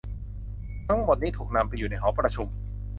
[0.87, 2.47] ทั้งหมดนี้ถูกนำไปอยู่ในหอประชุม